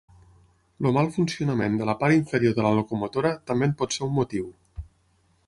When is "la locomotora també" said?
2.69-3.69